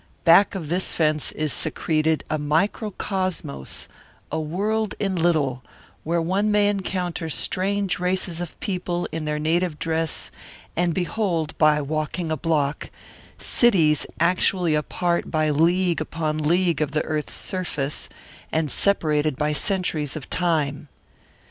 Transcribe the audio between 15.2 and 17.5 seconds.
by league upon league of the earth's